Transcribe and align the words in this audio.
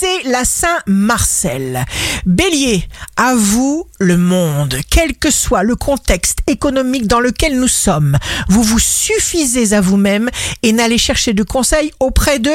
c'est 0.00 0.22
la 0.28 0.46
Saint-Marcel. 0.46 1.84
Bélier, 2.24 2.84
à 3.16 3.34
vous 3.34 3.86
le 3.98 4.16
monde, 4.16 4.76
quel 4.90 5.14
que 5.14 5.30
soit 5.30 5.62
le 5.62 5.76
contexte 5.76 6.38
économique 6.46 7.06
dans 7.06 7.20
lequel 7.20 7.60
nous 7.60 7.68
sommes. 7.68 8.16
Vous 8.48 8.62
vous 8.62 8.78
suffisez 8.78 9.74
à 9.74 9.82
vous-même 9.82 10.30
et 10.62 10.72
n'allez 10.72 10.96
chercher 10.96 11.34
de 11.34 11.42
conseils 11.42 11.92
auprès 12.00 12.38
de 12.38 12.52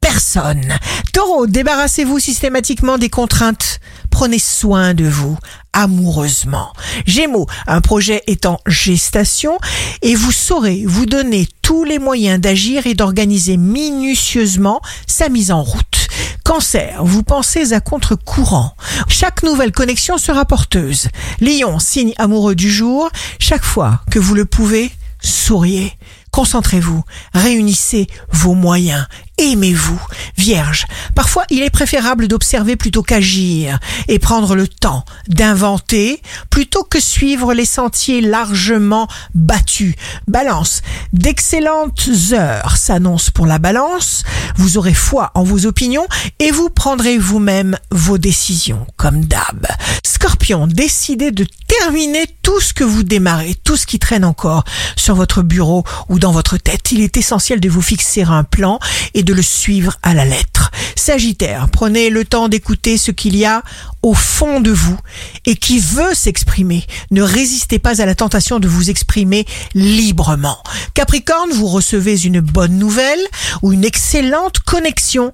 personne. 0.00 0.74
Taureau, 1.14 1.46
débarrassez-vous 1.46 2.18
systématiquement 2.18 2.98
des 2.98 3.08
contraintes. 3.08 3.80
Prenez 4.10 4.38
soin 4.38 4.92
de 4.92 5.06
vous 5.06 5.38
amoureusement. 5.72 6.72
Gémeaux, 7.06 7.46
un 7.66 7.80
projet 7.80 8.22
est 8.26 8.44
en 8.46 8.58
gestation 8.66 9.58
et 10.02 10.14
vous 10.14 10.32
saurez 10.32 10.84
vous 10.86 11.06
donner 11.06 11.48
tous 11.62 11.84
les 11.84 11.98
moyens 11.98 12.38
d'agir 12.38 12.86
et 12.86 12.94
d'organiser 12.94 13.56
minutieusement 13.56 14.82
sa 15.06 15.30
mise 15.30 15.50
en 15.50 15.62
route. 15.62 16.03
Cancer, 16.44 17.02
vous 17.02 17.22
pensez 17.22 17.72
à 17.72 17.80
contre-courant. 17.80 18.76
Chaque 19.08 19.42
nouvelle 19.42 19.72
connexion 19.72 20.18
sera 20.18 20.44
porteuse. 20.44 21.08
Lion, 21.40 21.78
signe 21.78 22.12
amoureux 22.18 22.54
du 22.54 22.70
jour, 22.70 23.08
chaque 23.38 23.64
fois 23.64 24.02
que 24.10 24.18
vous 24.18 24.34
le 24.34 24.44
pouvez, 24.44 24.92
souriez. 25.22 25.94
Concentrez-vous, 26.30 27.02
réunissez 27.32 28.08
vos 28.30 28.54
moyens, 28.54 29.06
aimez-vous. 29.38 30.00
Vierge, 30.36 30.86
parfois 31.14 31.44
il 31.50 31.62
est 31.62 31.70
préférable 31.70 32.28
d'observer 32.28 32.76
plutôt 32.76 33.02
qu'agir 33.02 33.78
et 34.08 34.18
prendre 34.18 34.54
le 34.54 34.68
temps 34.68 35.04
d'inventer 35.28 36.20
plutôt 36.50 36.84
que 36.84 37.00
suivre 37.00 37.54
les 37.54 37.64
sentiers 37.64 38.20
largement 38.20 39.08
battus. 39.34 39.94
Balance, 40.28 40.82
d'excellentes 41.12 42.08
heures 42.32 42.76
s'annoncent 42.76 43.30
pour 43.32 43.46
la 43.46 43.58
balance, 43.58 44.22
vous 44.56 44.78
aurez 44.78 44.94
foi 44.94 45.30
en 45.34 45.42
vos 45.42 45.66
opinions 45.66 46.06
et 46.38 46.50
vous 46.50 46.70
prendrez 46.70 47.18
vous-même 47.18 47.76
vos 47.90 48.18
décisions 48.18 48.86
comme 48.96 49.24
d'hab. 49.24 49.66
Scorpion, 50.04 50.66
décidez 50.66 51.30
de 51.30 51.46
terminer 51.66 52.26
tout 52.42 52.60
ce 52.60 52.72
que 52.72 52.84
vous 52.84 53.02
démarrez, 53.02 53.54
tout 53.64 53.76
ce 53.76 53.86
qui 53.86 53.98
traîne 53.98 54.24
encore 54.24 54.64
sur 54.96 55.14
votre 55.14 55.42
bureau 55.42 55.84
ou 56.08 56.18
dans 56.18 56.32
votre 56.32 56.56
tête. 56.56 56.92
Il 56.92 57.00
est 57.00 57.16
essentiel 57.16 57.60
de 57.60 57.68
vous 57.68 57.82
fixer 57.82 58.22
un 58.22 58.44
plan 58.44 58.78
et 59.14 59.22
de 59.22 59.32
le 59.32 59.42
suivre 59.42 59.96
à 60.02 60.14
la 60.14 60.24
lettre. 60.24 60.70
Sagittaire, 60.96 61.68
prenez 61.70 62.10
le 62.10 62.24
temps 62.24 62.48
d'écouter 62.48 62.98
ce 62.98 63.10
qu'il 63.10 63.36
y 63.36 63.44
a 63.44 63.62
au 64.02 64.14
fond 64.14 64.60
de 64.60 64.70
vous 64.70 64.98
et 65.46 65.56
qui 65.56 65.78
veut 65.78 66.14
s'exprimer. 66.14 66.84
Ne 67.10 67.22
résistez 67.22 67.78
pas 67.78 68.02
à 68.02 68.06
la 68.06 68.14
tentation 68.14 68.58
de 68.58 68.68
vous 68.68 68.90
exprimer 68.90 69.46
librement. 69.74 70.58
Capricorne, 70.94 71.50
vous 71.52 71.66
recevez 71.66 72.24
une 72.24 72.40
bonne 72.40 72.78
nouvelle 72.78 73.20
ou 73.62 73.72
une 73.72 73.84
excellente 73.84 74.58
connexion. 74.60 75.32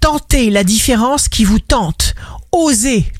Tentez 0.00 0.50
la 0.50 0.64
différence 0.64 1.28
qui 1.28 1.44
vous 1.44 1.60
tente. 1.60 2.14
Osez 2.52 3.10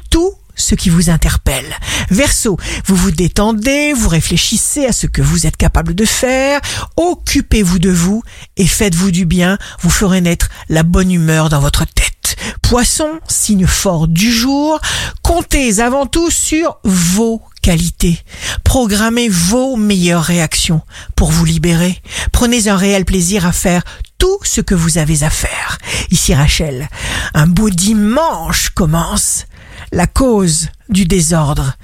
ce 0.55 0.75
qui 0.75 0.91
vous 0.91 1.11
interpelle. 1.11 1.77
Verseau, 2.11 2.57
vous 2.87 2.97
vous 2.97 3.11
détendez, 3.11 3.93
vous 3.93 4.09
réfléchissez 4.09 4.87
à 4.87 4.93
ce 4.93 5.07
que 5.07 5.23
vous 5.23 5.47
êtes 5.47 5.57
capable 5.57 5.95
de 5.95 6.05
faire, 6.05 6.61
occupez-vous 6.97 7.79
de 7.79 7.91
vous 7.91 8.23
et 8.57 8.67
faites-vous 8.67 9.11
du 9.11 9.25
bien, 9.25 9.59
vous 9.81 9.91
ferez 9.91 10.21
naître 10.21 10.49
la 10.69 10.83
bonne 10.83 11.11
humeur 11.11 11.49
dans 11.49 11.61
votre 11.61 11.85
tête. 11.85 12.37
Poisson, 12.63 13.21
signe 13.29 13.67
fort 13.67 14.09
du 14.09 14.33
jour, 14.33 14.81
comptez 15.23 15.81
avant 15.81 16.07
tout 16.07 16.31
sur 16.31 16.79
vos 16.85 17.43
qualités. 17.61 18.19
Programmez 18.65 19.29
vos 19.29 19.77
meilleures 19.77 20.25
réactions 20.25 20.81
pour 21.15 21.31
vous 21.31 21.45
libérer. 21.45 22.01
Prenez 22.33 22.69
un 22.69 22.77
réel 22.77 23.05
plaisir 23.05 23.47
à 23.47 23.53
faire 23.53 23.83
tout 24.19 24.39
ce 24.43 24.61
que 24.61 24.75
vous 24.75 24.99
avez 24.99 25.23
à 25.23 25.31
faire. 25.31 25.79
Ici 26.11 26.35
Rachel, 26.35 26.89
un 27.35 27.47
beau 27.47 27.71
dimanche 27.71 28.71
commence. 28.71 29.47
La 29.95 30.07
cause 30.07 30.69
du 30.89 31.05
désordre 31.05 31.75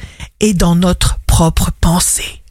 est 0.40 0.54
dans 0.54 0.74
notre 0.74 1.18
propre 1.26 1.72
pensée. 1.78 2.42